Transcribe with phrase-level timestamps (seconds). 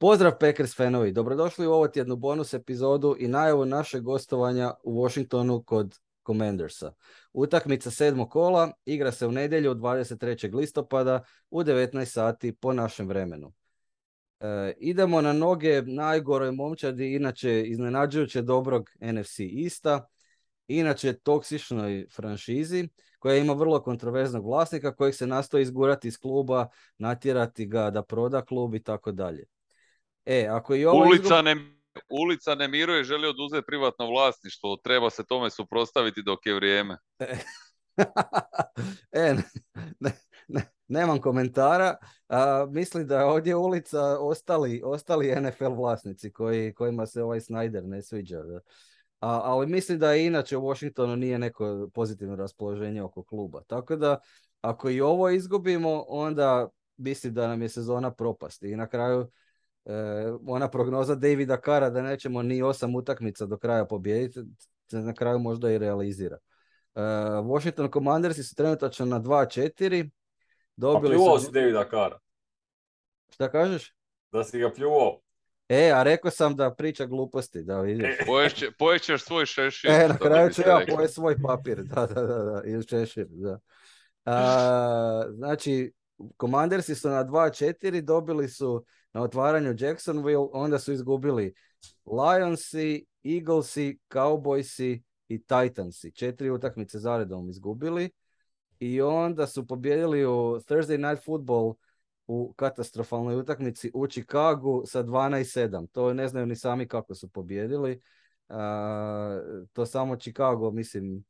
[0.00, 5.62] Pozdrav Packers fanovi, dobrodošli u ovo tjednu bonus epizodu i najavu našeg gostovanja u Washingtonu
[5.62, 6.92] kod Commandersa.
[7.32, 10.54] Utakmica sedmog kola igra se u nedjelju 23.
[10.54, 13.52] listopada u 19 sati po našem vremenu.
[14.40, 20.06] E, idemo na noge najgoroj momčadi, inače iznenađujuće dobrog NFC Ista,
[20.68, 22.88] inače toksičnoj franšizi
[23.18, 28.44] koja ima vrlo kontroverznog vlasnika kojeg se nastoji izgurati iz kluba, natjerati ga da proda
[28.44, 29.44] klub i tako dalje.
[30.30, 31.56] E, ako i ovo Ulica ne,
[32.10, 36.96] ulica ne miruje, želi oduzeti privatno vlasništvo, treba se tome suprotstaviti dok je vrijeme.
[39.12, 39.34] e,
[40.00, 40.12] ne,
[40.48, 41.96] ne, nemam komentara.
[42.28, 47.86] A, mislim da je ovdje ulica ostali, ostali NFL vlasnici koji, kojima se ovaj Snyder
[47.86, 48.38] ne sviđa.
[49.20, 53.62] A, ali mislim da i inače u Washingtonu nije neko pozitivno raspoloženje oko kluba.
[53.66, 54.18] Tako da
[54.60, 58.70] ako i ovo izgubimo, onda mislim da nam je sezona propasti.
[58.70, 59.26] I na kraju e,
[60.46, 64.40] ona prognoza Davida Kara da nećemo ni osam utakmica do kraja pobijediti,
[64.90, 66.36] se na kraju možda i realizira.
[66.94, 67.00] E,
[67.44, 70.10] Washington Commandersi su trenutačno na 2-4.
[70.76, 72.18] Dobili A si Davida Kara.
[73.30, 73.94] Šta kažeš?
[74.32, 75.20] Da si ga pljuvao.
[75.68, 78.06] E, a rekao sam da priča gluposti, da vidiš.
[78.06, 78.70] E.
[78.78, 79.90] Pojećeš svoj šešir.
[79.90, 83.58] E, na kraju ću ja pojeti svoj papir, da, da, da, da, ili šešir, da.
[84.24, 85.92] A, znači,
[86.40, 91.54] Commandersi su na 2-4, dobili su na otvaranju Jacksonville, onda su izgubili
[92.06, 96.12] Lionsi, Eaglesi, Cowboysi i Titansi.
[96.12, 98.10] Četiri utakmice zaredom izgubili.
[98.78, 101.74] I onda su pobjedili u Thursday Night Football
[102.26, 105.86] u katastrofalnoj utakmici u Chicagu sa 12-7.
[105.92, 108.00] To ne znaju ni sami kako su pobjedili.
[109.72, 111.24] to samo Chicago, mislim,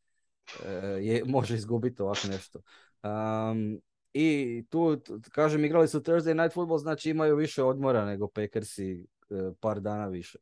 [0.67, 2.61] e, je, može izgubiti ovako nešto.
[3.03, 3.81] Um,
[4.12, 9.53] I tu, kažem, igrali su Thursday Night Football, znači imaju više odmora nego Packersi, e,
[9.60, 10.38] par dana više.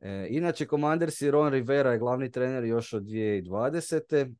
[0.00, 4.34] E, inače, Commandersi Ron Rivera je glavni trener još od 2020.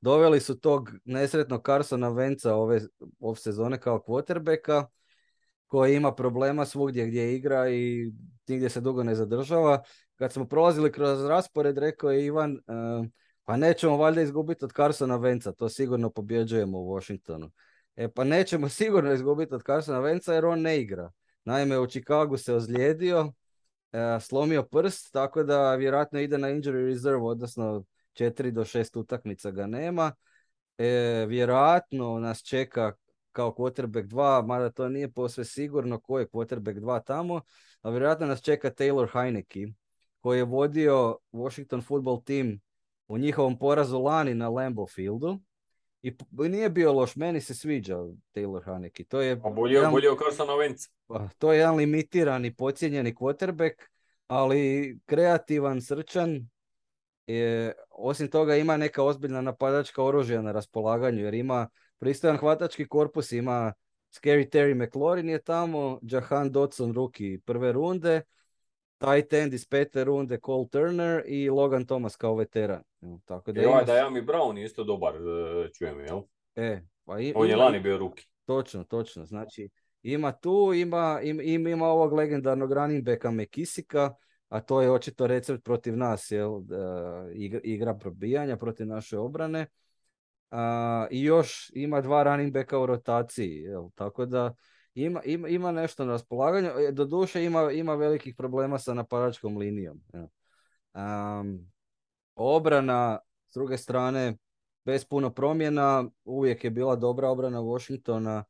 [0.00, 2.80] Doveli su tog nesretnog Carsona Venca ove,
[3.20, 4.84] ove sezone kao quarterbacka
[5.66, 8.12] koji ima problema svugdje gdje igra i
[8.48, 9.82] nigdje se dugo ne zadržava.
[10.16, 13.06] Kad smo prolazili kroz raspored, rekao je Ivan, uh,
[13.44, 17.50] pa nećemo valjda izgubiti od Carsona Venca, to sigurno pobjeđujemo u Washingtonu.
[17.96, 21.10] E pa nećemo sigurno izgubiti od Carsona Venca jer on ne igra.
[21.44, 23.32] Naime, u Chicagu se ozlijedio,
[23.92, 27.84] e, slomio prst, tako da vjerojatno ide na injury reserve, odnosno
[28.14, 30.12] 4 do 6 utakmica ga nema.
[30.78, 32.92] E, vjerojatno nas čeka
[33.32, 37.40] kao quarterback 2, mada to nije posve sigurno ko je quarterback 2 tamo,
[37.82, 39.66] a vjerojatno nas čeka Taylor Heineke,
[40.20, 42.60] koji je vodio Washington football team
[43.08, 45.38] u njihovom porazu lani na Lambeau Fieldu.
[46.02, 47.96] I nije bio loš, meni se sviđa
[48.34, 49.04] Taylor Haneke.
[49.04, 50.08] To je A bolje, jedan, bolje
[51.06, 53.74] pa, To je jedan limitirani, pocijenjeni quarterback,
[54.26, 56.48] ali kreativan, srčan,
[57.26, 63.32] je, osim toga ima neka ozbiljna napadačka oružja na raspolaganju jer ima pristojan hvatački korpus,
[63.32, 63.72] ima
[64.12, 68.22] Scary Terry McLaurin je tamo, Jahan Dodson ruki prve runde,
[69.04, 72.82] tight end iz pete runde Cole Turner i Logan Thomas kao veteran.
[73.24, 76.20] Tako da, I ovaj Dajami Brown je isto dobar, e, čujem, jel?
[76.54, 78.28] E, pa i, On je lani bio ruki.
[78.44, 79.24] Točno, točno.
[79.24, 79.68] Znači,
[80.02, 84.14] ima tu, ima, ima, ima ovog legendarnog running backa Mekisika,
[84.48, 86.60] a to je očito recept protiv nas, jel,
[87.32, 89.66] igra, igra probijanja protiv naše obrane.
[91.10, 94.54] I još ima dva running backa u rotaciji, jel, tako da
[94.94, 96.68] ima, ima, ima nešto na raspolaganju.
[96.88, 100.00] E, doduše ima, ima velikih problema sa napadačkom linijom.
[100.94, 101.72] Um,
[102.34, 103.18] obrana,
[103.48, 104.36] s druge strane,
[104.84, 108.44] bez puno promjena, uvijek je bila dobra obrana Washingtona.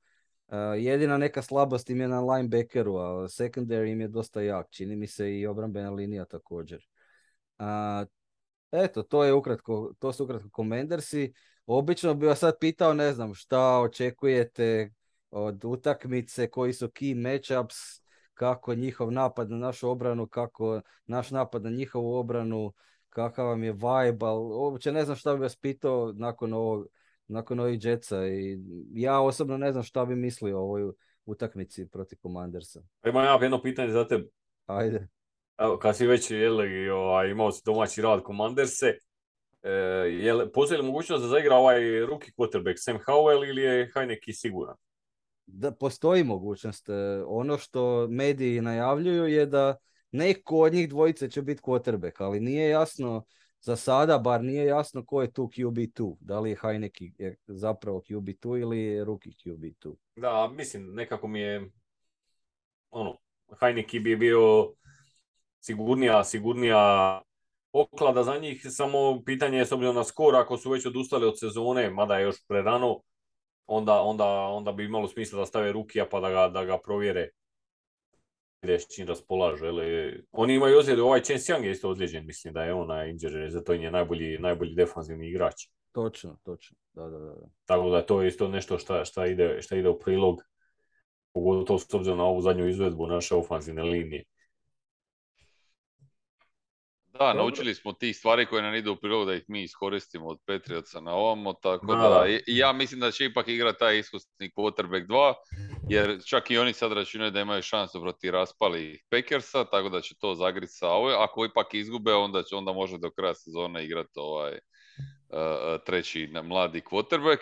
[0.46, 4.70] Uh, jedina neka slabost im je na linebackeru, a secondary im je dosta jak.
[4.70, 6.86] Čini mi se i obrambena linija također.
[7.58, 8.06] Uh,
[8.72, 11.32] eto, to je ukratko, to su ukratko Commandersi.
[11.66, 14.90] Obično bi vas sad pitao, ne znam, šta očekujete
[15.34, 17.76] od utakmice, koji su key matchups,
[18.34, 22.72] kako njihov napad na našu obranu, kako naš napad na njihovu obranu,
[23.08, 26.86] kakav vam je vibe, ali uopće ne znam šta bi vas pitao nakon ovog
[27.26, 28.58] nakon ovih Jetsa i
[28.92, 30.92] ja osobno ne znam šta bi mislio o ovoj
[31.26, 32.82] utakmici protiv Commandersa.
[33.06, 34.22] Imam ja jedno pitanje za te.
[34.66, 35.08] Ajde.
[35.58, 38.98] Evo, kad si već jeli, ovaj, imao si domaći rad Commanderse,
[39.62, 44.32] e, je postoji li mogućnost da zaigra ovaj rookie quarterback Sam Howell ili je Heineke
[44.32, 44.76] siguran?
[45.46, 46.88] Da, postoji mogućnost.
[46.88, 49.76] E, ono što mediji najavljuju je da
[50.12, 53.24] neko od njih dvojice će biti quarterback, ali nije jasno
[53.60, 56.16] za sada bar nije jasno ko je tu QB2.
[56.20, 57.04] Da li je Heineke
[57.46, 59.94] zapravo QB2 ili je Ruki QB2.
[60.16, 61.70] Da, mislim, nekako mi je
[62.90, 63.18] ono,
[63.60, 64.74] Heineke bi bio
[65.60, 67.22] sigurnija, sigurnija
[67.72, 71.38] oklada za njih, samo pitanje je s obzirom na skor, ako su već odustali od
[71.38, 73.00] sezone, mada je još prerano,
[73.66, 77.30] onda, onda, onda bi imalo smisla da stave Rukija pa da ga, da ga provjere
[78.62, 79.64] s čim raspolažu.
[80.32, 83.48] Oni imaju ozljedu, ovaj Chen Xiang je isto ozlijeđen, mislim da je on na injury,
[83.48, 85.54] zato je najbolji, najbolji defanzivni igrač.
[85.92, 86.76] Točno, točno.
[86.92, 87.34] Da, da, da.
[87.64, 90.42] Tako da to je isto nešto šta, šta, ide, šta ide u prilog,
[91.32, 94.24] pogotovo s obzirom na ovu zadnju izvedbu naše ofanzivne linije.
[97.18, 100.38] Da, naučili smo tih stvari koje nam idu u prilog da ih mi iskoristimo od
[100.46, 105.34] Patriotsa na ovamo, tako da, ja mislim da će ipak igrati taj iskusni quarterback 2,
[105.88, 110.14] jer čak i oni sad računaju da imaju šansu protiv raspalih Packersa, tako da će
[110.18, 111.14] to zagriti sa ove.
[111.18, 116.80] Ako ipak izgube, onda će onda može do kraja sezone igrati ovaj uh, treći mladi
[116.80, 117.38] quarterback.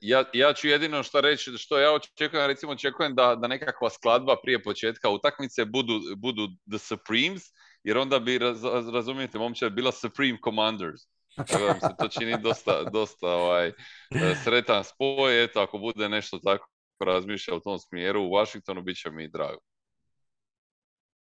[0.00, 4.36] Ja, ja ću jedino što reći, što ja očekujem, recimo očekujem da, da nekakva skladba
[4.42, 7.42] prije početka utakmice budu, budu The Supremes,
[7.86, 11.00] jer onda bi, raz, razumijete, momče bila Supreme Commanders.
[11.36, 13.72] Tako da mi se to čini dosta, dosta ovaj, e,
[14.44, 16.68] sretan spoj, eto, ako bude nešto tako
[16.98, 19.60] razmišlja u tom smjeru u Washingtonu, bit će mi drago.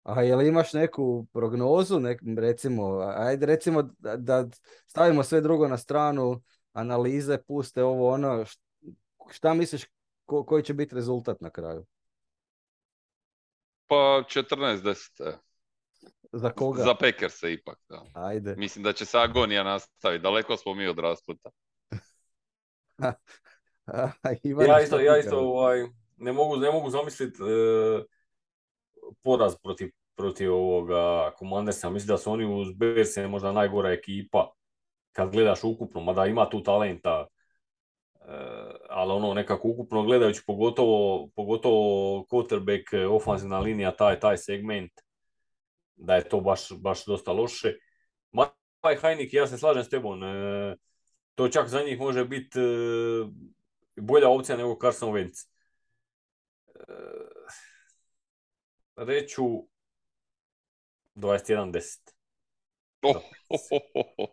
[0.04, 4.46] A jel imaš neku prognozu, nek, recimo, ajde recimo da, da
[4.88, 6.42] stavimo sve drugo na stranu,
[6.74, 8.46] analize, puste ovo ono,
[9.32, 9.86] šta misliš
[10.26, 11.86] ko, koji će biti rezultat na kraju?
[13.88, 15.36] Pa 14-10.
[16.38, 16.84] Za koga?
[16.84, 16.96] Za
[17.30, 18.04] se ipak, da.
[18.14, 18.56] Ajde.
[18.56, 20.24] Mislim da će se agonija nastaviti.
[20.24, 21.50] Daleko smo mi od rasputa.
[24.68, 25.86] ja isto, ja isto ovaj,
[26.18, 28.04] ne, mogu, ne mogu zamisliti e,
[29.24, 31.90] poraz protiv, protiv ovoga Commandersa.
[31.90, 34.52] Mislim da su oni uz Bears možda najgora ekipa
[35.12, 37.28] kad gledaš ukupno, mada ima tu talenta,
[38.16, 38.28] e,
[38.90, 44.92] ali ono nekako ukupno gledajući pogotovo, pogotovo quarterback, ofanzivna linija, taj, taj segment,
[45.96, 47.74] da je to baš, baš dosta loše.
[48.32, 50.76] Maj Hajnik, ja se slažem s tebom, e,
[51.36, 52.64] to čak za njih može biti e,
[53.96, 55.48] bolja opcija nego Carson Wentz.
[56.76, 56.82] E,
[58.96, 59.44] reću
[61.16, 62.00] 21-10.
[63.02, 63.16] Oh,
[63.50, 64.30] oh,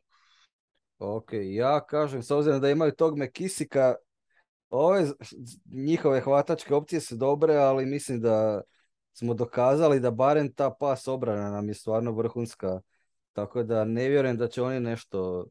[0.98, 3.94] Ok, ja kažem, s obzirom da imaju tog Mekisika,
[4.70, 5.06] ove
[5.64, 8.62] njihove hvatačke opcije su dobre, ali mislim da
[9.12, 12.80] smo dokazali da barem ta pas obrana nam je stvarno vrhunska.
[13.32, 15.46] Tako da ne vjerujem da će oni nešto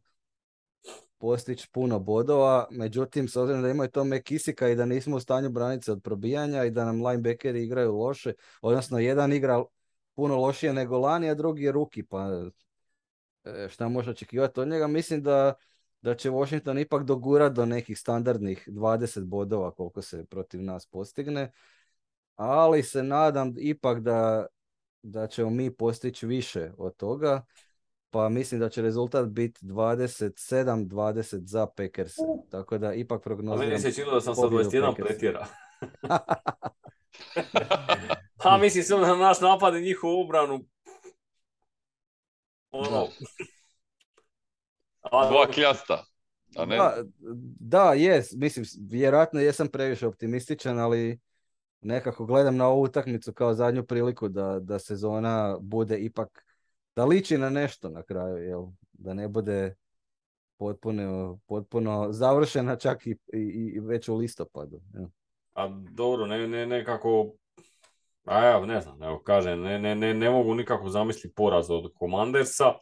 [1.18, 2.68] postići puno bodova.
[2.72, 6.66] Međutim, s obzirom da imaju to Mekisika i da nismo u stanju braniti od probijanja
[6.66, 9.64] i da nam linebackeri igraju loše, odnosno jedan igra
[10.16, 12.30] puno lošije nego lani, a drugi je ruki, pa
[13.44, 14.88] e, šta može očekivati od njega.
[14.88, 15.54] Mislim da,
[16.02, 21.52] da će Washington ipak dogurati do nekih standardnih 20 bodova koliko se protiv nas postigne
[22.36, 24.46] ali se nadam ipak da,
[25.04, 27.46] da ćemo mi postići više od toga,
[28.10, 32.14] pa mislim da će rezultat biti 27-20 za Packers.
[32.50, 33.68] Tako da ipak prognoziram...
[33.68, 35.46] A meni se činilo da sam sa 21 pretjera.
[38.44, 40.66] A mislim se na naš napad i njihovu obranu.
[42.72, 43.08] Ono.
[45.12, 46.06] Dva kljasta.
[46.56, 46.78] A ne?
[46.78, 47.04] Da,
[47.60, 51.20] da, jes, mislim, vjerojatno jesam previše optimističan, ali
[51.82, 56.46] nekako gledam na ovu utakmicu kao zadnju priliku da, da sezona bude ipak,
[56.96, 58.66] da liči na nešto na kraju, jel?
[58.94, 59.76] da ne bude
[60.58, 64.82] potpuno, potpuno završena čak i, i, i već u listopadu.
[64.94, 65.06] Jel?
[65.54, 67.34] A dobro, ne, ne, nekako,
[68.26, 71.92] a ja ne znam, evo kažem, ne, ne, ne, ne mogu nikako zamisliti poraz od
[72.00, 72.74] Commandersa.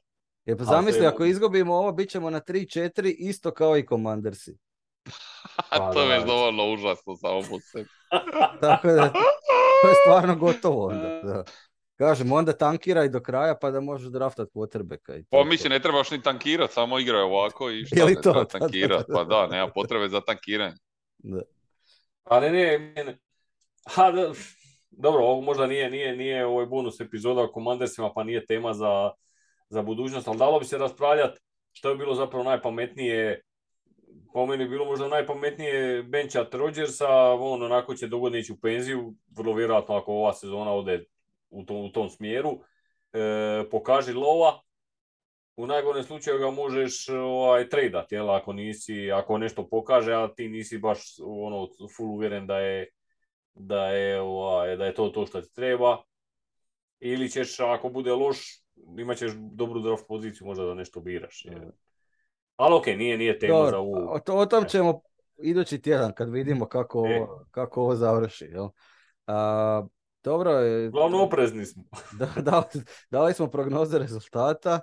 [0.45, 4.57] Je pa zamisli, ako izgubimo ovo, bit ćemo na 3-4, isto kao i Commandersi.
[5.69, 7.89] Pa, to je dovoljno užasno samo po sebi.
[8.61, 9.09] Tako da,
[9.81, 11.21] to je stvarno gotovo onda.
[11.23, 11.43] Da.
[11.95, 15.19] Kažem, onda tankiraj do kraja pa da možeš draftat quarterbacka.
[15.19, 18.21] I pa mislim, ne trebaš ni tankirat, samo igraj ovako i šta ne to?
[18.21, 19.05] treba tankirat.
[19.13, 20.75] Pa da, nema potrebe za tankiranje.
[21.17, 21.41] Da.
[22.23, 23.17] Ali ne, ne.
[23.85, 24.31] Ha, da,
[24.91, 29.11] dobro, ovo možda nije, nije, nije ovaj bonus epizoda o Commandersima, pa nije tema za,
[29.69, 31.39] za budućnost, ali dalo bi se raspravljati
[31.71, 33.41] što je bilo zapravo najpametnije
[34.33, 39.95] po meni bilo možda najpametnije benčat Rodgersa, on onako će dogodno u penziju, vrlo vjerojatno
[39.95, 41.05] ako ova sezona ode
[41.49, 42.59] u tom, u tom smjeru.
[43.13, 44.61] E, pokaži lova,
[45.55, 50.49] u najgorem slučaju ga možeš ovaj, tradat, jel, ako nisi, ako nešto pokaže, a ti
[50.49, 51.67] nisi baš ono,
[51.97, 52.87] full uvjeren da je,
[53.53, 55.97] da je, ovaj, da je to to što ti treba.
[56.99, 58.37] Ili ćeš, ako bude loš,
[58.99, 61.45] imat ćeš dobru draft poziciju možda da nešto biraš.
[61.45, 61.69] Jel.
[62.59, 63.93] Ali ok, nije, nije tema za ovu.
[63.95, 65.01] O, o tom ćemo
[65.37, 67.21] idući tjedan kad vidimo kako, e.
[67.21, 68.45] ovo, kako ovo završi.
[68.45, 68.69] Jel?
[69.27, 69.83] A,
[70.23, 70.51] dobro.
[70.91, 71.83] Glavno oprezni smo.
[72.19, 72.63] da, da,
[73.09, 74.79] dali smo prognoze rezultata.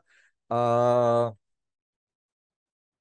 [0.49, 1.33] A,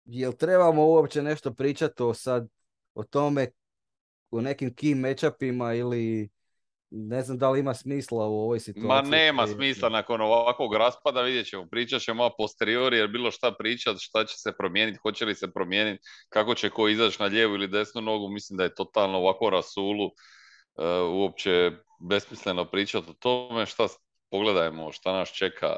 [0.05, 2.48] jel trebamo uopće nešto pričati o sad
[2.94, 3.48] o tome
[4.32, 6.29] o nekim key matchupima ili
[6.91, 8.87] ne znam da li ima smisla u ovoj situaciji.
[8.87, 13.51] Ma nema smisla nakon ovakvog raspada, vidjet ćemo, pričat ćemo a posteriori jer bilo šta
[13.51, 17.53] pričat, šta će se promijeniti, hoće li se promijeniti, kako će ko izaći na lijevu
[17.53, 20.13] ili desnu nogu, mislim da je totalno ovako rasulu, uh,
[21.13, 23.87] uopće besmisleno pričati o tome, šta
[24.31, 25.75] pogledajmo, šta nas čeka.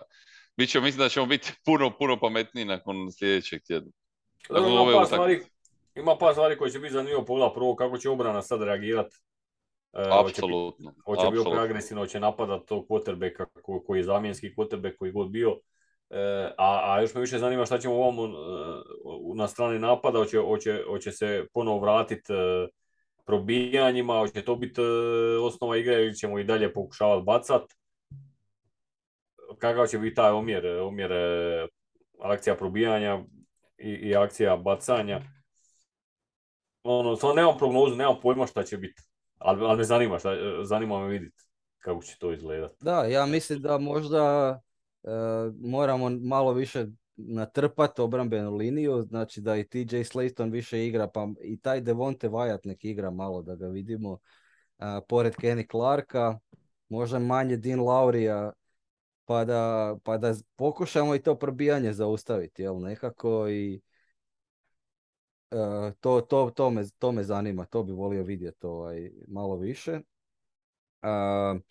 [0.57, 3.91] Biće, mislim da ćemo biti puno, puno pametniji nakon sljedećeg tjedna.
[4.49, 5.39] ima, par stvari,
[5.95, 9.17] ima par stvari koje će biti zanimljivo pogledati prvo kako će obrana sad reagirati
[9.93, 10.93] apsolutno.
[11.05, 13.45] Hoće biti agresivno, hoće napadat tog quarterbacka
[13.85, 15.59] koji je zamjenski quarterback koji god bio.
[16.09, 18.37] E, a, a još me više zanima šta ćemo ovom e,
[19.35, 22.33] na strani napada, hoće, hoće, hoće se ponovo vratiti
[23.25, 24.81] probijanjima, hoće to biti
[25.43, 27.63] osnova igre ili ćemo i dalje pokušavati bacat.
[29.59, 31.11] Kakav će biti taj omjer, omjer
[32.19, 33.23] akcija probijanja
[33.77, 35.21] i, i akcija bacanja.
[36.83, 39.01] Ono, samo nemam prognozu, nemam pojma šta će biti.
[39.37, 40.29] Ali, ali me zanima, šta,
[40.63, 41.43] zanima me vidjeti
[41.79, 42.75] kako će to izgledati.
[42.81, 44.59] Da, ja mislim da možda
[45.03, 45.09] e,
[45.59, 51.59] moramo malo više natrpati obrambenu liniju, znači da i TJ Slayton više igra, pa i
[51.59, 54.17] taj Devonte Wyatt nek igra malo da ga vidimo,
[54.79, 56.39] e, pored Kenny Clarka,
[56.89, 58.51] možda manje Dean Laurija,
[59.25, 63.81] pa da, pa da pokušamo i to probijanje zaustaviti, jel, nekako i
[65.51, 70.01] E, to, to, to, me, to me zanima, to bi volio vidjeti ovaj, malo više.
[71.01, 71.61] Uh,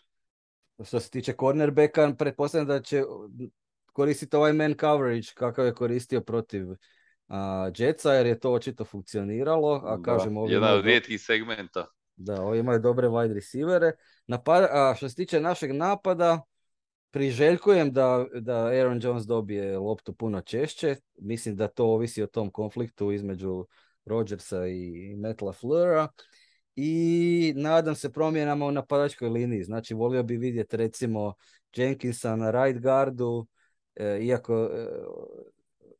[0.85, 3.02] što se tiče cornerbacka, pretpostavljam da će
[3.92, 6.76] koristiti ovaj man coverage kakav je koristio protiv uh,
[7.76, 9.83] Jetsa, jer je to očito funkcioniralo.
[9.85, 11.87] A kažem, jedan od rijetkih segmenta.
[12.16, 13.92] Da, ovi imaju dobre wide receivere.
[14.71, 16.42] a što se tiče našeg napada,
[17.16, 20.96] priželjkujem da, da Aaron Jones dobije loptu puno češće.
[21.18, 23.66] Mislim da to ovisi o tom konfliktu između
[24.04, 26.08] Rodgersa i Matt LaFleura.
[26.76, 29.62] I nadam se promjenama u napadačkoj liniji.
[29.62, 31.35] Znači, volio bi vidjeti recimo
[31.76, 33.46] Jenkinsa na right guardu,
[33.94, 34.88] e, iako e,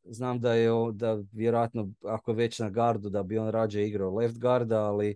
[0.03, 4.39] znam da je da vjerojatno ako već na gardu da bi on rađe igrao left
[4.39, 5.15] guarda, ali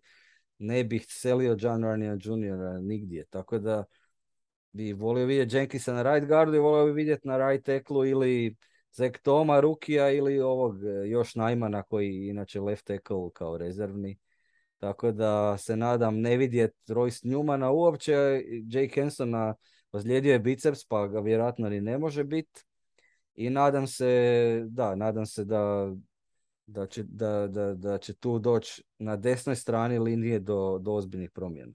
[0.57, 2.81] ne bih selio John Rania Jr.
[2.81, 3.25] nigdje.
[3.29, 3.83] Tako da
[4.71, 8.55] bi volio vidjeti Jenkinsa na right guardu i volio bi vidjeti na right tacklu ili
[8.93, 14.17] Zek Toma, Rukija ili ovog e, još Najmana koji inače left tackle kao rezervni.
[14.77, 18.43] Tako da se nadam ne vidjeti Royce Newmana uopće.
[18.67, 19.55] Jake Hensona
[19.91, 22.63] ozlijedio je biceps pa ga vjerojatno ni ne može biti.
[23.35, 25.93] I nadam se, da, nadam se da,
[26.65, 31.31] da, će, da, da, da će tu doći na desnoj strani linije do, do ozbiljnih
[31.31, 31.73] promjena.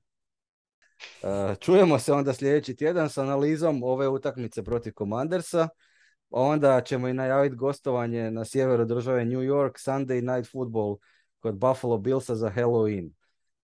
[1.23, 5.69] E, čujemo se onda sljedeći tjedan s analizom ove utakmice protiv Commandersa.
[6.31, 10.97] Onda ćemo i najaviti gostovanje na sjeveru države New York, Sunday Night Football
[11.41, 13.11] kod Buffalo Billsa za Halloween.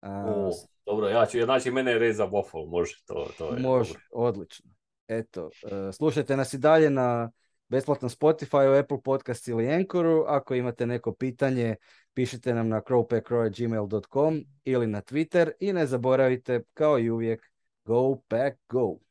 [0.02, 0.54] Uh,
[0.86, 3.28] dobro, ja ću, znači mene red za Buffalo, može to.
[3.38, 4.72] to je može, odlično.
[5.08, 7.32] Eto, uh, slušajte nas i dalje na
[7.70, 10.24] besplatnom Spotify, Apple Podcast ili Anchoru.
[10.28, 11.76] Ako imate neko pitanje,
[12.14, 17.52] pišite nam na crowpackrow.gmail.com ili na Twitter i ne zaboravite, kao i uvijek,
[17.86, 19.07] go pack go!